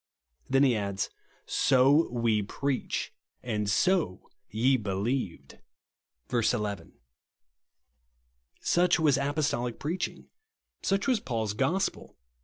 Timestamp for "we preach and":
2.09-3.69